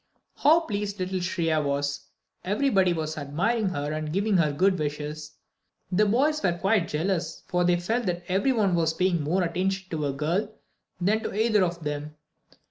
[0.37, 2.07] How pleased little Shriya was!
[2.43, 5.33] Everybody was admiring her and giving her good wishes.
[5.91, 9.91] The boys were quite jealous, for they felt that every one was paying more attention
[9.91, 10.51] to a girl
[10.99, 12.15] than to either of them.